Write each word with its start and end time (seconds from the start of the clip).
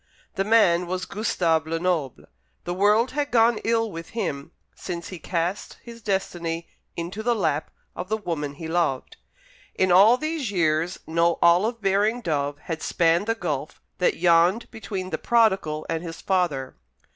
The 0.33 0.43
man 0.43 0.87
was 0.87 1.05
Gustave 1.05 1.67
Lenoble. 1.69 2.25
The 2.63 2.73
world 2.73 3.11
had 3.11 3.29
gone 3.29 3.59
ill 3.63 3.91
with 3.91 4.09
him 4.17 4.49
since 4.73 5.09
he 5.09 5.19
cast 5.19 5.77
his 5.83 6.01
destiny 6.01 6.67
into 6.97 7.21
the 7.21 7.35
lap 7.35 7.69
of 7.95 8.09
the 8.09 8.17
woman 8.17 8.55
he 8.55 8.67
loved. 8.67 9.17
In 9.75 9.91
all 9.91 10.17
these 10.17 10.49
years 10.49 10.97
no 11.05 11.37
olive 11.39 11.81
bearing 11.83 12.21
dove 12.21 12.57
had 12.63 12.81
spanned 12.81 13.27
the 13.27 13.35
gulf 13.35 13.79
that 13.99 14.17
yawned 14.17 14.71
between 14.71 15.11
the 15.11 15.19
prodigal 15.19 15.85
and 15.87 16.01
his 16.01 16.19
father. 16.19 16.75